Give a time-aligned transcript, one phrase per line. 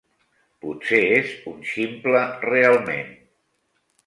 [0.63, 3.15] Potser és un ximple realment.